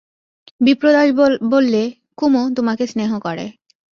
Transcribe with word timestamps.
বিপ্রদাস 0.61 1.09
বললে, 1.51 1.81
কুমু 2.17 2.41
তোমাকে 2.55 2.83
স্নেহ 2.87 3.11
করে। 3.19 3.45